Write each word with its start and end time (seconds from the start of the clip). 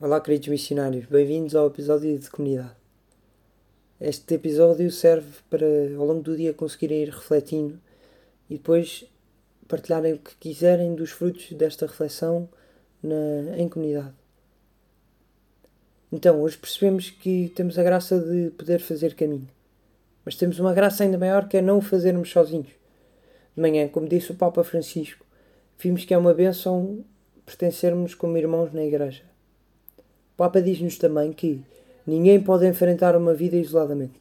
Olá, 0.00 0.20
queridos 0.20 0.46
missionários, 0.46 1.06
bem-vindos 1.06 1.56
ao 1.56 1.66
episódio 1.66 2.16
de 2.16 2.30
comunidade. 2.30 2.70
Este 4.00 4.34
episódio 4.34 4.92
serve 4.92 5.26
para, 5.50 5.66
ao 5.98 6.06
longo 6.06 6.22
do 6.22 6.36
dia, 6.36 6.54
conseguirem 6.54 7.02
ir 7.02 7.08
refletindo 7.08 7.80
e 8.48 8.54
depois 8.58 9.04
partilharem 9.66 10.12
o 10.12 10.18
que 10.18 10.36
quiserem 10.36 10.94
dos 10.94 11.10
frutos 11.10 11.50
desta 11.50 11.84
reflexão 11.84 12.48
na, 13.02 13.58
em 13.58 13.68
comunidade. 13.68 14.14
Então, 16.12 16.40
hoje 16.42 16.56
percebemos 16.56 17.10
que 17.10 17.52
temos 17.56 17.76
a 17.76 17.82
graça 17.82 18.20
de 18.20 18.50
poder 18.50 18.78
fazer 18.78 19.16
caminho, 19.16 19.48
mas 20.24 20.36
temos 20.36 20.60
uma 20.60 20.72
graça 20.72 21.02
ainda 21.02 21.18
maior 21.18 21.48
que 21.48 21.56
é 21.56 21.60
não 21.60 21.78
o 21.78 21.82
fazermos 21.82 22.30
sozinhos. 22.30 22.70
De 23.56 23.60
manhã, 23.60 23.88
como 23.88 24.08
disse 24.08 24.30
o 24.30 24.36
Papa 24.36 24.62
Francisco, 24.62 25.26
vimos 25.76 26.04
que 26.04 26.14
é 26.14 26.18
uma 26.18 26.32
bênção 26.32 27.04
pertencermos 27.44 28.14
como 28.14 28.38
irmãos 28.38 28.72
na 28.72 28.84
Igreja. 28.84 29.24
Papa 30.38 30.62
diz-nos 30.62 30.96
também 30.96 31.32
que 31.32 31.60
ninguém 32.06 32.40
pode 32.40 32.64
enfrentar 32.64 33.16
uma 33.16 33.34
vida 33.34 33.56
isoladamente. 33.56 34.20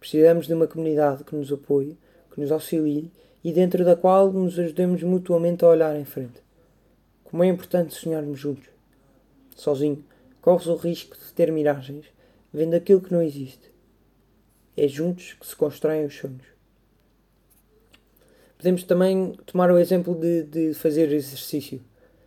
Precisamos 0.00 0.48
de 0.48 0.54
uma 0.54 0.66
comunidade 0.66 1.22
que 1.22 1.36
nos 1.36 1.52
apoie, 1.52 1.96
que 2.34 2.40
nos 2.40 2.50
auxilie 2.50 3.12
e 3.44 3.52
dentro 3.52 3.84
da 3.84 3.94
qual 3.94 4.32
nos 4.32 4.58
ajudemos 4.58 5.04
mutuamente 5.04 5.64
a 5.64 5.68
olhar 5.68 5.94
em 5.94 6.04
frente. 6.04 6.42
Como 7.22 7.44
é 7.44 7.46
importante 7.46 7.94
sonharmos 7.94 8.40
juntos. 8.40 8.68
Sozinho, 9.54 10.04
corres 10.40 10.66
o 10.66 10.74
risco 10.74 11.16
de 11.16 11.32
ter 11.32 11.52
miragens, 11.52 12.06
vendo 12.52 12.74
aquilo 12.74 13.00
que 13.00 13.12
não 13.12 13.22
existe. 13.22 13.70
É 14.76 14.88
juntos 14.88 15.34
que 15.34 15.46
se 15.46 15.54
constroem 15.54 16.06
os 16.06 16.16
sonhos. 16.16 16.42
Podemos 18.58 18.82
também 18.82 19.38
tomar 19.46 19.70
o 19.70 19.78
exemplo 19.78 20.12
de, 20.16 20.42
de 20.42 20.74
fazer 20.74 21.12
exercício. 21.12 21.80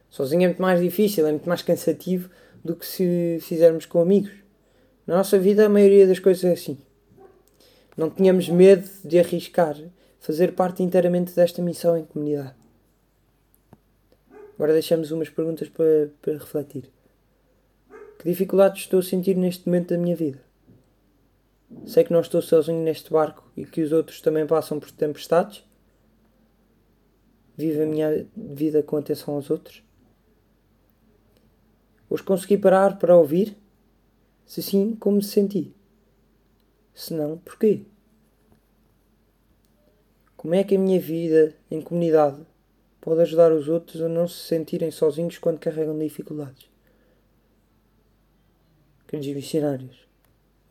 Sozinho 0.09 0.43
é 0.43 0.47
muito 0.47 0.61
mais 0.61 0.79
difícil, 0.79 1.27
é 1.27 1.31
muito 1.31 1.49
mais 1.49 1.61
cansativo 1.61 2.29
do 2.63 2.75
que 2.75 2.85
se 2.85 3.39
fizermos 3.41 3.85
com 3.85 4.01
amigos. 4.01 4.31
Na 5.05 5.17
nossa 5.17 5.39
vida, 5.39 5.65
a 5.65 5.69
maioria 5.69 6.07
das 6.07 6.19
coisas 6.19 6.43
é 6.43 6.53
assim. 6.53 6.77
Não 7.97 8.09
tínhamos 8.09 8.47
medo 8.49 8.87
de 9.03 9.19
arriscar 9.19 9.75
fazer 10.19 10.53
parte 10.53 10.83
inteiramente 10.83 11.33
desta 11.33 11.61
missão 11.61 11.97
em 11.97 12.05
comunidade. 12.05 12.53
Agora 14.55 14.73
deixamos 14.73 15.11
umas 15.11 15.29
perguntas 15.29 15.69
para, 15.69 16.09
para 16.21 16.33
refletir. 16.33 16.91
Que 18.17 18.29
dificuldades 18.29 18.81
estou 18.81 18.99
a 18.99 19.03
sentir 19.03 19.35
neste 19.37 19.65
momento 19.65 19.89
da 19.89 19.97
minha 19.97 20.15
vida? 20.15 20.39
Sei 21.85 22.03
que 22.03 22.11
não 22.11 22.19
estou 22.19 22.41
sozinho 22.41 22.83
neste 22.83 23.11
barco 23.11 23.49
e 23.55 23.65
que 23.65 23.81
os 23.81 23.91
outros 23.91 24.19
também 24.21 24.45
passam 24.45 24.79
por 24.79 24.91
tempestades? 24.91 25.63
Vivo 27.55 27.83
a 27.83 27.85
minha 27.85 28.27
vida 28.35 28.83
com 28.83 28.97
atenção 28.97 29.35
aos 29.35 29.49
outros? 29.49 29.81
Os 32.09 32.21
consegui 32.21 32.57
parar 32.57 32.97
para 32.97 33.15
ouvir? 33.15 33.55
Se 34.45 34.63
sim, 34.63 34.95
como 34.95 35.17
me 35.17 35.23
senti? 35.23 35.73
Se 36.93 37.13
não, 37.13 37.37
porquê? 37.37 37.83
Como 40.35 40.55
é 40.55 40.63
que 40.63 40.75
a 40.75 40.79
minha 40.79 40.99
vida 40.99 41.55
em 41.69 41.81
comunidade 41.81 42.41
pode 42.99 43.21
ajudar 43.21 43.51
os 43.51 43.67
outros 43.67 44.01
a 44.01 44.09
não 44.09 44.27
se 44.27 44.47
sentirem 44.47 44.89
sozinhos 44.89 45.37
quando 45.37 45.59
carregam 45.59 45.97
dificuldades? 45.99 46.69
Queridos 49.07 49.35
missionários, 49.35 50.07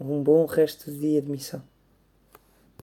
um 0.00 0.22
bom 0.22 0.46
resto 0.46 0.90
de 0.90 0.98
dia 0.98 1.22
de 1.22 1.30
missão. 1.30 1.62